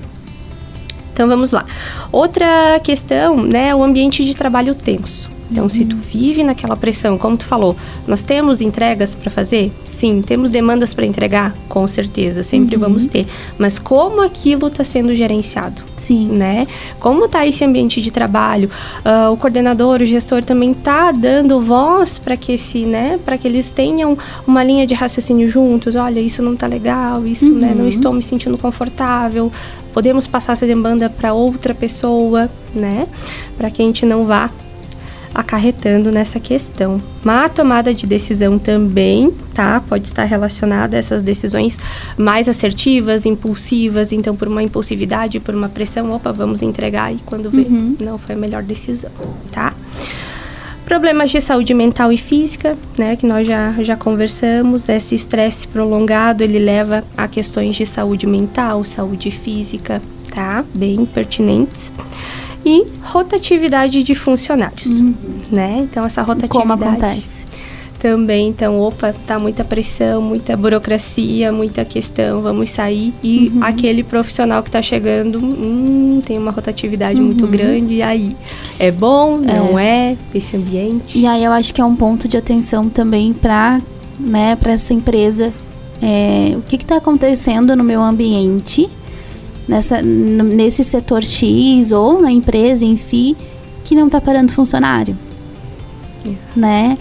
[1.13, 1.65] Então vamos lá.
[2.11, 5.34] Outra questão, né, o ambiente de trabalho tenso.
[5.55, 5.69] Então, uhum.
[5.69, 9.71] se tu vive naquela pressão, como tu falou, nós temos entregas para fazer?
[9.85, 10.21] Sim.
[10.21, 11.55] Temos demandas para entregar?
[11.69, 12.81] Com certeza, sempre uhum.
[12.81, 13.25] vamos ter.
[13.57, 15.81] Mas como aquilo está sendo gerenciado?
[15.95, 16.27] Sim.
[16.27, 16.67] Né?
[16.99, 18.69] Como está esse ambiente de trabalho?
[19.05, 23.47] Uh, o coordenador, o gestor também está dando voz para que esse, né, para que
[23.47, 25.95] eles tenham uma linha de raciocínio juntos.
[25.95, 27.59] Olha, isso não está legal, isso, uhum.
[27.59, 27.89] né, não uhum.
[27.89, 29.49] estou me sentindo confortável.
[29.93, 33.07] Podemos passar essa demanda para outra pessoa, né?
[33.57, 34.49] Para que a gente não vá
[35.35, 37.01] acarretando nessa questão.
[37.25, 39.83] A tomada de decisão também, tá?
[39.87, 41.77] Pode estar relacionada a essas decisões
[42.17, 47.49] mais assertivas, impulsivas, então por uma impulsividade, por uma pressão, opa, vamos entregar e quando
[47.49, 47.97] vê, uhum.
[47.99, 49.11] não foi a melhor decisão,
[49.51, 49.73] tá?
[50.85, 56.43] Problemas de saúde mental e física, né, que nós já, já conversamos, esse estresse prolongado,
[56.43, 60.01] ele leva a questões de saúde mental, saúde física,
[60.33, 60.63] tá?
[60.75, 61.91] Bem pertinentes
[62.65, 65.13] e rotatividade de funcionários, uhum.
[65.51, 65.87] né?
[65.89, 66.67] Então essa rotatividade.
[66.67, 67.45] Como acontece?
[68.05, 73.11] também, então, opa, tá muita pressão, muita burocracia, muita questão, vamos sair.
[73.23, 73.63] E uhum.
[73.63, 77.25] aquele profissional que tá chegando, hum, tem uma rotatividade uhum.
[77.25, 78.35] muito grande, e aí?
[78.77, 80.11] É bom, não é.
[80.11, 81.17] é, esse ambiente?
[81.17, 83.81] E aí eu acho que é um ponto de atenção também para
[84.19, 85.51] né, pra essa empresa.
[85.99, 88.87] É, o que está acontecendo no meu ambiente,
[89.67, 93.35] nessa, nesse setor X ou na empresa em si,
[93.83, 95.17] que não está parando funcionário?
[96.55, 96.97] Né?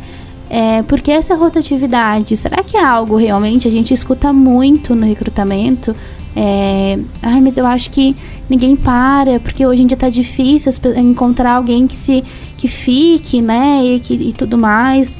[0.50, 3.66] É, porque essa rotatividade, será que é algo realmente?
[3.66, 5.96] A gente escuta muito no recrutamento.
[6.36, 8.14] É, Ai, mas eu acho que
[8.48, 12.22] ninguém para, porque hoje em dia tá difícil encontrar alguém que se
[12.56, 13.84] que fique, né?
[13.84, 15.16] E, que, e tudo mais.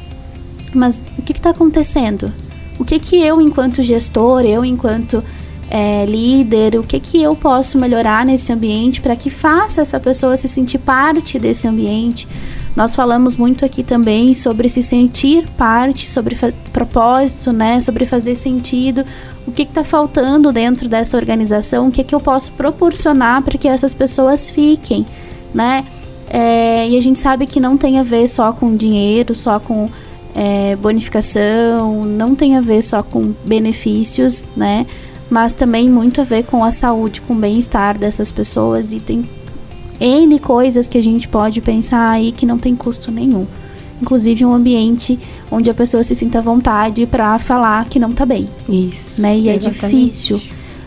[0.74, 2.32] Mas o que está acontecendo?
[2.78, 5.22] O que que eu, enquanto gestor, eu enquanto
[5.70, 10.36] é, líder, o que que eu posso melhorar nesse ambiente para que faça essa pessoa
[10.36, 12.28] se sentir parte desse ambiente?
[12.76, 16.36] Nós falamos muito aqui também sobre se sentir parte, sobre
[16.72, 17.80] propósito, né?
[17.80, 19.04] Sobre fazer sentido.
[19.46, 21.88] O que está faltando dentro dessa organização?
[21.88, 25.06] O que, que eu posso proporcionar para que essas pessoas fiquem,
[25.54, 25.84] né?
[26.28, 29.88] É, e a gente sabe que não tem a ver só com dinheiro, só com
[30.34, 34.84] é, bonificação, não tem a ver só com benefícios, né?
[35.30, 39.28] Mas também muito a ver com a saúde, com o bem-estar dessas pessoas e tem
[40.00, 43.46] N coisas que a gente pode pensar aí que não tem custo nenhum.
[44.02, 45.18] Inclusive um ambiente
[45.50, 48.48] onde a pessoa se sinta à vontade para falar que não tá bem.
[48.68, 49.20] Isso.
[49.22, 49.38] Né?
[49.38, 49.84] E é exatamente.
[49.84, 50.40] é difícil.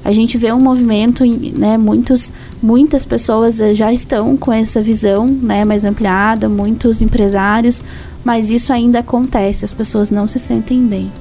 [0.04, 2.32] A gente vê um movimento, né, muitos,
[2.64, 7.84] muitas pessoas eh, já estão com essa visão, né, mais ampliada, muitos empresários,
[8.24, 11.12] mas isso ainda acontece, as pessoas não se sentem bem.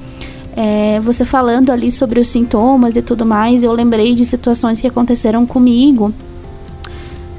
[0.59, 4.87] É, você falando ali sobre os sintomas e tudo mais, eu lembrei de situações que
[4.87, 6.11] aconteceram comigo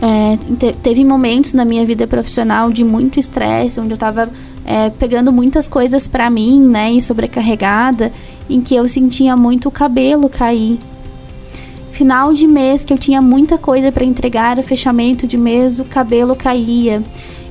[0.00, 0.38] é,
[0.82, 4.30] teve momentos na minha vida profissional de muito estresse, onde eu estava
[4.64, 8.12] é, pegando muitas coisas para mim, né, e sobrecarregada,
[8.48, 10.78] em que eu sentia muito o cabelo cair.
[11.90, 16.36] Final de mês que eu tinha muita coisa para entregar, fechamento de mês, o cabelo
[16.36, 17.02] caía.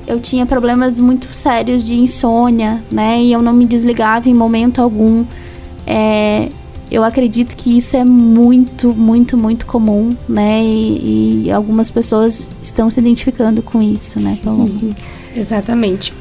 [0.06, 4.80] Eu tinha problemas muito sérios de insônia, né, e eu não me desligava em momento
[4.80, 5.24] algum.
[5.88, 6.48] É,
[6.90, 10.62] eu acredito que isso é muito, muito, muito comum, né?
[10.62, 14.38] E, e algumas pessoas estão se identificando com isso, né?
[14.42, 14.94] Sim,
[15.34, 16.12] exatamente.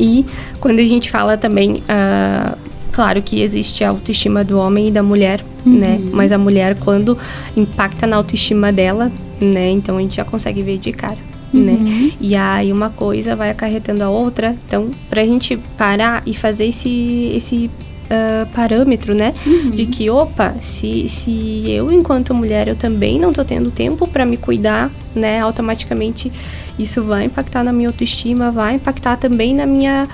[0.00, 0.24] E
[0.60, 2.58] quando a gente fala também, uh,
[2.90, 5.78] claro que existe a autoestima do homem e da mulher, uhum.
[5.78, 6.00] né?
[6.12, 7.16] Mas a mulher, quando
[7.54, 9.70] impacta na autoestima dela, né?
[9.70, 11.18] Então a gente já consegue ver de cara.
[11.52, 11.72] Né?
[11.72, 11.78] Uhum.
[11.78, 12.12] Né?
[12.18, 14.56] E aí uma coisa vai acarretando a outra.
[14.66, 17.70] Então, pra gente parar e fazer esse, esse
[18.12, 19.34] uh, parâmetro, né?
[19.46, 19.70] Uhum.
[19.70, 24.26] De que, opa, se, se eu, enquanto mulher, eu também não tô tendo tempo para
[24.26, 25.40] me cuidar, né?
[25.40, 26.30] Automaticamente
[26.78, 30.08] isso vai impactar na minha autoestima, vai impactar também na minha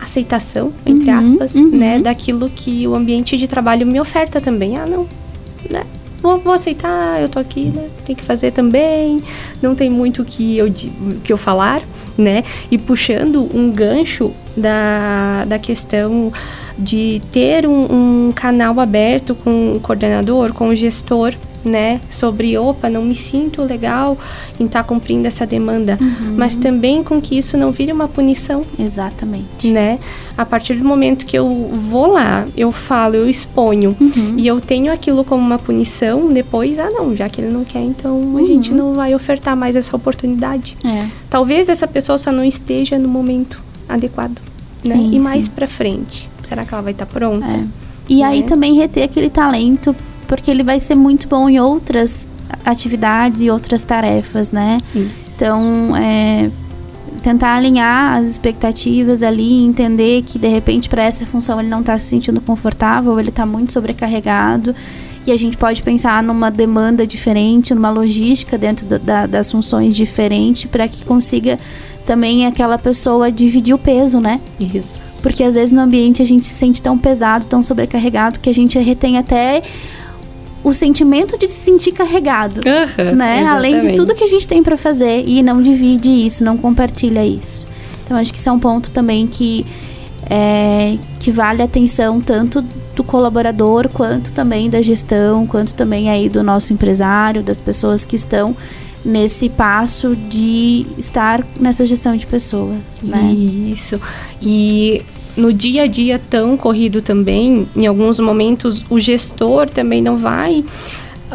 [0.00, 1.70] aceitação, entre uhum, aspas, uhum.
[1.70, 2.00] né?
[2.00, 4.76] Daquilo que o ambiente de trabalho me oferta também.
[4.76, 5.06] Ah, não,
[5.70, 5.84] né?
[6.20, 7.88] Vou, vou, aceitar, eu tô aqui, né?
[8.04, 9.20] Tem que fazer também,
[9.60, 10.72] não tem muito que eu,
[11.24, 11.82] que eu falar,
[12.16, 12.44] né?
[12.70, 16.32] E puxando um gancho da, da questão
[16.78, 22.88] de ter um, um canal aberto com o coordenador, com o gestor, né, sobre opa,
[22.88, 24.18] não me sinto legal
[24.58, 26.34] em estar tá cumprindo essa demanda, uhum.
[26.36, 28.64] mas também com que isso não vire uma punição.
[28.78, 29.70] Exatamente.
[29.70, 29.98] Né?
[30.36, 34.34] A partir do momento que eu vou lá, eu falo, eu exponho uhum.
[34.36, 37.82] e eu tenho aquilo como uma punição, depois, ah não, já que ele não quer,
[37.82, 38.38] então uhum.
[38.38, 40.76] a gente não vai ofertar mais essa oportunidade.
[40.84, 41.08] É.
[41.30, 44.38] Talvez essa pessoa só não esteja no momento adequado,
[44.84, 44.94] né?
[44.94, 47.46] Sim, e mais para frente será que ela vai estar tá pronta?
[47.46, 47.64] É.
[48.08, 48.24] E né?
[48.24, 49.94] aí também reter aquele talento,
[50.32, 52.30] porque ele vai ser muito bom em outras
[52.64, 54.80] atividades e outras tarefas, né?
[54.94, 55.10] Isso.
[55.36, 56.48] Então, é,
[57.22, 61.98] tentar alinhar as expectativas ali, entender que de repente para essa função ele não está
[61.98, 64.74] se sentindo confortável, ele está muito sobrecarregado
[65.26, 69.94] e a gente pode pensar numa demanda diferente, numa logística dentro da, da, das funções
[69.94, 71.58] diferente para que consiga
[72.06, 74.40] também aquela pessoa dividir o peso, né?
[74.58, 75.12] Isso.
[75.20, 78.54] Porque às vezes no ambiente a gente se sente tão pesado, tão sobrecarregado, que a
[78.54, 79.62] gente retém até
[80.64, 83.40] o sentimento de se sentir carregado, uhum, né?
[83.40, 83.48] Exatamente.
[83.48, 87.24] Além de tudo que a gente tem para fazer e não divide isso, não compartilha
[87.24, 87.66] isso.
[88.04, 89.66] Então acho que isso é um ponto também que
[90.30, 92.62] é, que vale a atenção tanto
[92.94, 98.16] do colaborador quanto também da gestão, quanto também aí do nosso empresário, das pessoas que
[98.16, 98.56] estão
[99.04, 103.32] nesse passo de estar nessa gestão de pessoas, né?
[103.32, 104.00] Isso.
[104.40, 105.04] E
[105.36, 110.64] no dia a dia tão corrido também, em alguns momentos o gestor também não vai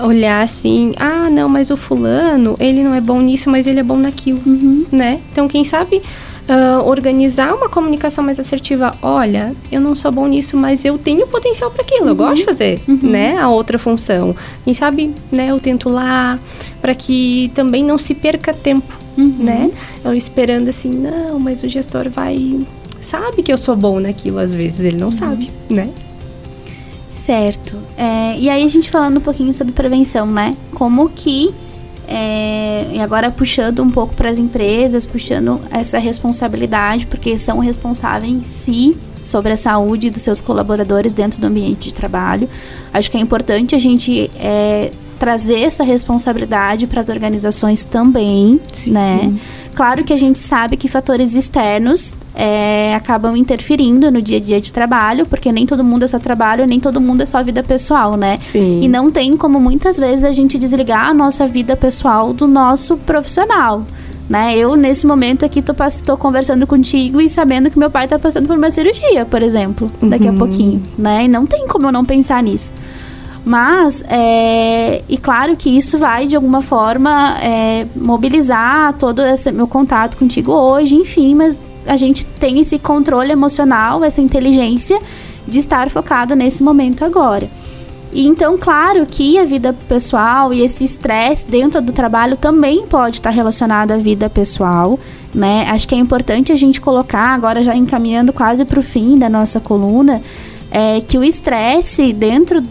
[0.03, 3.83] olhar assim, ah, não, mas o fulano, ele não é bom nisso, mas ele é
[3.83, 4.85] bom naquilo, uhum.
[4.91, 5.19] né?
[5.31, 6.03] Então, quem sabe
[6.47, 8.95] uh, organizar uma comunicação mais assertiva.
[9.01, 12.03] Olha, eu não sou bom nisso, mas eu tenho potencial para aquilo.
[12.03, 12.09] Uhum.
[12.09, 12.99] Eu gosto de fazer, uhum.
[13.01, 13.37] né?
[13.37, 14.35] A outra função.
[14.63, 15.51] Quem sabe, né?
[15.51, 16.39] Eu tento lá
[16.81, 19.35] para que também não se perca tempo, uhum.
[19.39, 19.71] né?
[20.03, 22.59] Eu esperando assim, não, mas o gestor vai
[23.07, 25.11] sabe que eu sou bom naquilo às vezes ele não uhum.
[25.13, 25.89] sabe, né?
[27.25, 27.77] Certo.
[27.97, 30.55] É, e aí a gente falando um pouquinho sobre prevenção, né?
[30.73, 31.53] Como que
[32.07, 38.45] é, e agora puxando um pouco para as empresas, puxando essa responsabilidade, porque são responsáveis
[38.45, 42.49] sim sobre a saúde dos seus colaboradores dentro do ambiente de trabalho.
[42.93, 48.91] Acho que é importante a gente é, trazer essa responsabilidade para as organizações também, sim.
[48.91, 49.33] né?
[49.77, 54.59] Claro que a gente sabe que fatores externos é, acabam interferindo no dia a dia
[54.59, 57.61] de trabalho, porque nem todo mundo é só trabalho, nem todo mundo é só vida
[57.61, 58.39] pessoal, né?
[58.41, 58.81] Sim.
[58.81, 62.97] E não tem como muitas vezes a gente desligar a nossa vida pessoal do nosso
[62.97, 63.85] profissional.
[64.27, 64.57] Né?
[64.57, 68.47] Eu, nesse momento aqui, tô, tô conversando contigo e sabendo que meu pai tá passando
[68.47, 70.33] por uma cirurgia, por exemplo, daqui uhum.
[70.33, 71.25] a pouquinho, né?
[71.25, 72.73] E não tem como eu não pensar nisso.
[73.47, 79.65] Mas, é, e claro que isso vai de alguma forma é, mobilizar todo esse meu
[79.65, 85.01] contato contigo hoje, enfim, mas a gente tem esse controle emocional, essa inteligência
[85.47, 87.49] de estar focado nesse momento agora.
[88.11, 93.19] E então, claro que a vida pessoal e esse estresse dentro do trabalho também pode
[93.19, 94.99] estar relacionado à vida pessoal,
[95.33, 95.65] né?
[95.69, 99.29] Acho que é importante a gente colocar, agora já encaminhando quase para o fim da
[99.29, 100.21] nossa coluna,
[100.69, 102.61] é, que o estresse dentro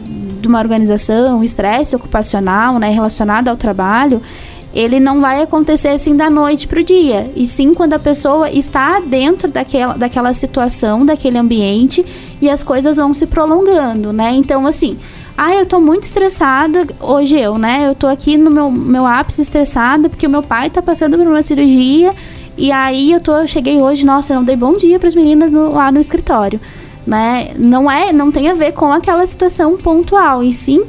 [0.47, 4.23] de uma organização, estresse ocupacional, né, relacionado ao trabalho,
[4.73, 7.31] ele não vai acontecer assim da noite para o dia.
[7.35, 12.05] E sim quando a pessoa está dentro daquela, daquela situação, daquele ambiente,
[12.41, 14.33] e as coisas vão se prolongando, né?
[14.33, 14.99] Então, assim,
[15.37, 17.89] ah, eu tô muito estressada, hoje eu, né?
[17.89, 21.27] Eu tô aqui no meu, meu ápice estressada, porque o meu pai tá passando por
[21.27, 22.15] uma cirurgia,
[22.57, 25.15] e aí eu tô, eu cheguei hoje, nossa, eu não dei bom dia para as
[25.15, 26.61] meninas no, lá no escritório
[27.07, 27.53] né?
[27.57, 30.85] Não é, não tem a ver com aquela situação pontual, e sim,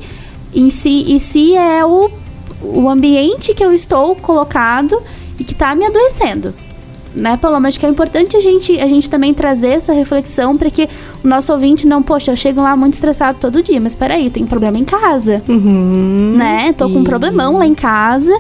[0.54, 2.10] em si, e se é o,
[2.62, 5.02] o ambiente que eu estou colocado
[5.40, 6.54] e que está me adoecendo.
[7.16, 7.68] Né, Paloma?
[7.68, 10.88] Acho que é importante a gente, a gente também trazer essa reflexão para que
[11.24, 14.46] o nosso ouvinte não, poxa, eu chego lá muito estressado todo dia, mas peraí, tem
[14.46, 15.42] problema em casa.
[15.48, 16.74] Uhum, né?
[16.74, 18.40] Tô com um problemão lá em casa.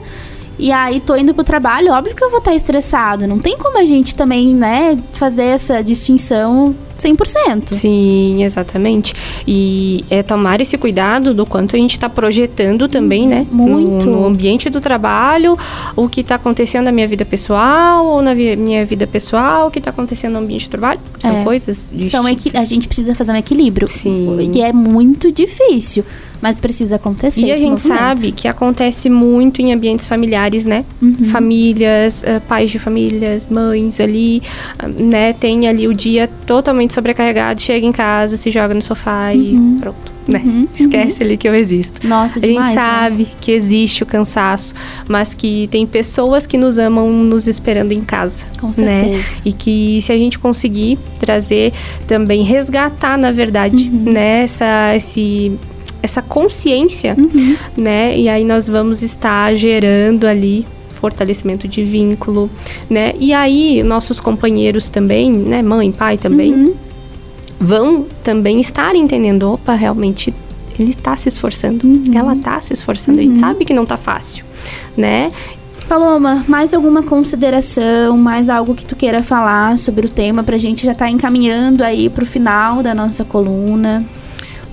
[0.59, 3.27] E aí tô indo pro trabalho, óbvio que eu vou estar estressado.
[3.27, 7.73] Não tem como a gente também, né, fazer essa distinção 100%.
[7.73, 9.13] Sim, exatamente.
[9.47, 13.45] E é tomar esse cuidado do quanto a gente está projetando também, né?
[13.51, 14.05] Muito.
[14.05, 15.57] No, no, ambiente do trabalho,
[15.95, 19.79] o que está acontecendo na minha vida pessoal, ou na minha vida pessoal, o que
[19.79, 20.99] está acontecendo no ambiente do trabalho.
[21.19, 21.43] São é.
[21.43, 22.11] coisas distintas.
[22.11, 23.87] São A gente precisa fazer um equilíbrio.
[23.87, 24.51] Sim.
[24.53, 26.03] E é muito difícil
[26.41, 27.45] mas precisa acontecer.
[27.45, 27.99] E a gente movimento.
[27.99, 30.85] sabe que acontece muito em ambientes familiares, né?
[31.01, 31.29] Uhum.
[31.29, 34.41] Famílias, uh, pais de famílias, mães ali,
[34.83, 35.33] uh, né?
[35.33, 39.77] Tem ali o dia totalmente sobrecarregado, chega em casa, se joga no sofá uhum.
[39.77, 40.17] e pronto.
[40.27, 40.41] Né?
[40.43, 41.27] Uhum, Esquece uhum.
[41.27, 42.05] ali que eu existo.
[42.05, 43.29] Nossa, demais, A gente sabe né?
[43.39, 44.75] que existe o cansaço,
[45.07, 48.43] mas que tem pessoas que nos amam nos esperando em casa.
[48.59, 48.73] Com né?
[48.73, 49.17] certeza.
[49.17, 49.41] Né?
[49.45, 51.71] E que se a gente conseguir trazer
[52.07, 54.11] também, resgatar, na verdade, uhum.
[54.11, 54.43] né?
[54.43, 55.57] Essa, esse
[56.07, 57.55] essa consciência, uhum.
[57.75, 58.17] né?
[58.17, 62.49] E aí nós vamos estar gerando ali fortalecimento de vínculo,
[62.89, 63.13] né?
[63.19, 66.73] E aí nossos companheiros também, né, mãe, pai também, uhum.
[67.59, 70.33] vão também estar entendendo, opa, realmente
[70.79, 72.05] ele está se esforçando, uhum.
[72.15, 73.39] ela está se esforçando, a gente uhum.
[73.39, 74.45] sabe que não está fácil,
[74.95, 75.31] né?
[75.87, 80.85] Paloma, mais alguma consideração, mais algo que tu queira falar sobre o tema pra gente
[80.85, 84.03] já tá encaminhando aí pro final da nossa coluna?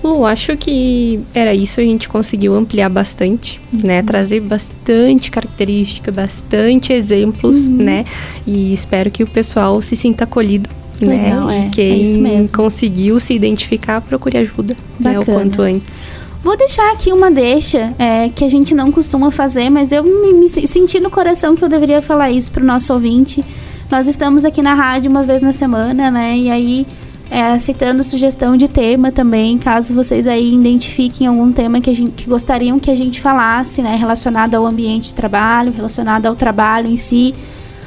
[0.05, 4.01] Lu, acho que era isso, a gente conseguiu ampliar bastante, né?
[4.01, 4.07] Uhum.
[4.07, 7.77] Trazer bastante característica, bastante exemplos, uhum.
[7.77, 8.05] né?
[8.47, 10.69] E espero que o pessoal se sinta acolhido.
[11.01, 11.25] Né?
[11.25, 11.61] Legal, né?
[11.61, 15.19] E é, quem é conseguiu se identificar, procure ajuda né?
[15.19, 16.13] o quanto antes.
[16.43, 20.35] Vou deixar aqui uma deixa é, que a gente não costuma fazer, mas eu me,
[20.35, 23.43] me senti no coração que eu deveria falar isso para o nosso ouvinte.
[23.91, 26.37] Nós estamos aqui na rádio uma vez na semana, né?
[26.37, 26.87] E aí
[27.31, 32.13] é, aceitando sugestão de tema também, caso vocês aí identifiquem algum tema que, a gente,
[32.13, 36.89] que gostariam que a gente falasse, né, relacionado ao ambiente de trabalho, relacionado ao trabalho
[36.89, 37.35] em si,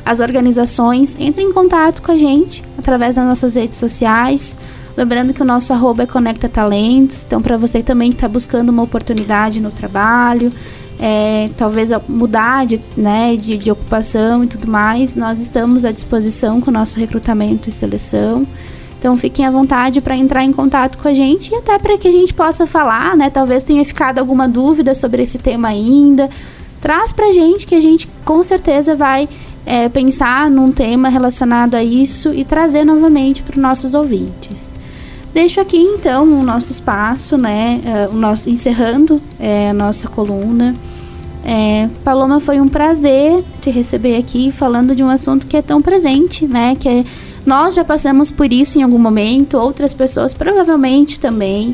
[0.03, 4.57] as organizações, entre em contato com a gente através das nossas redes sociais.
[4.95, 8.69] Lembrando que o nosso arroba é Conecta Talentos, então para você também que está buscando
[8.69, 10.51] uma oportunidade no trabalho,
[10.99, 16.59] é, talvez mudar de, né, de, de ocupação e tudo mais, nós estamos à disposição
[16.59, 18.47] com o nosso recrutamento e seleção.
[18.99, 22.07] Então fiquem à vontade para entrar em contato com a gente e até para que
[22.07, 23.29] a gente possa falar, né?
[23.29, 26.29] Talvez tenha ficado alguma dúvida sobre esse tema ainda.
[26.81, 29.29] Traz para a gente que a gente com certeza vai
[29.65, 34.75] é, pensar num tema relacionado a isso e trazer novamente para os nossos ouvintes.
[35.33, 37.79] Deixo aqui então o nosso espaço, né?
[38.09, 40.73] Uh, o nosso, encerrando é, a nossa coluna.
[41.45, 45.81] É, Paloma, foi um prazer te receber aqui falando de um assunto que é tão
[45.81, 46.75] presente, né?
[46.75, 47.05] Que é,
[47.47, 51.73] nós já passamos por isso em algum momento, outras pessoas provavelmente também.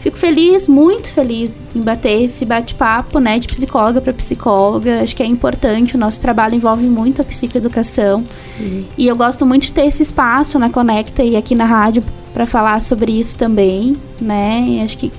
[0.00, 5.00] Fico feliz, muito feliz em bater esse bate-papo, né, de psicóloga para psicóloga.
[5.00, 8.24] Acho que é importante, o nosso trabalho envolve muito a psicoeducação.
[8.58, 8.84] Sim.
[8.98, 12.02] E eu gosto muito de ter esse espaço na Conecta e aqui na rádio
[12.34, 14.64] para falar sobre isso também, né?
[14.66, 15.12] E acho que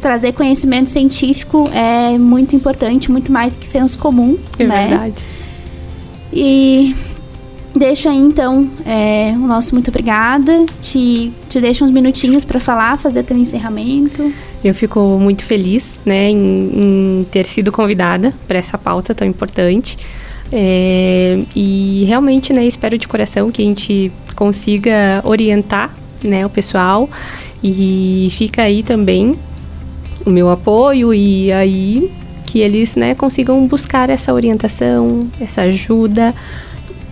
[0.00, 4.86] trazer conhecimento científico é muito importante, muito mais que senso comum, é né?
[4.86, 5.24] verdade.
[6.32, 6.94] E
[7.74, 10.64] deixo aí então é, o nosso muito obrigada.
[10.82, 14.32] Te, te deixo uns minutinhos para falar, fazer teu encerramento.
[14.62, 16.36] Eu fico muito feliz, né, em,
[16.74, 19.98] em ter sido convidada para essa pauta tão importante.
[20.52, 27.08] É, e realmente, né, espero de coração que a gente consiga orientar, né, o pessoal.
[27.62, 29.38] E fica aí também
[30.26, 32.10] o meu apoio e aí
[32.46, 36.34] que eles, né, consigam buscar essa orientação, essa ajuda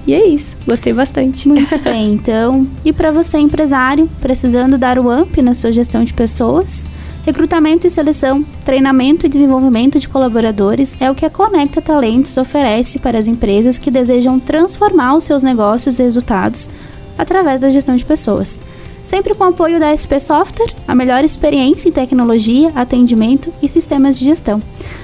[0.09, 1.47] e é isso, gostei bastante.
[1.47, 2.67] Muito bem, então.
[2.83, 6.87] E para você, empresário, precisando dar o UMP na sua gestão de pessoas,
[7.27, 12.99] recrutamento e seleção, treinamento e desenvolvimento de colaboradores é o que a Conecta Talentos oferece
[12.99, 16.71] para as empresas que desejam transformar os seus negócios e resultados
[17.19, 18.63] através da gestão de pessoas.
[19.05, 24.19] Sempre com o apoio da SP Software, a melhor experiência em tecnologia, atendimento e sistemas
[24.19, 24.63] de gestão.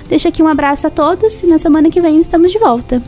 [0.09, 3.03] Deixo aqui um abraço a todos e na semana que vem estamos de volta.